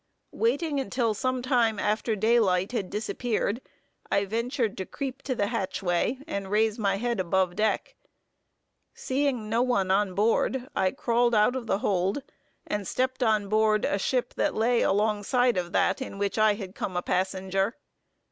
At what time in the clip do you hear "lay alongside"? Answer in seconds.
14.55-15.55